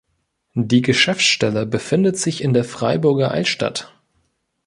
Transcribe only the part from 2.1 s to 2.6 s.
sich in